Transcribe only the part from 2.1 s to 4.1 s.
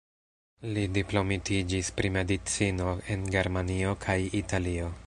medicino en Germanio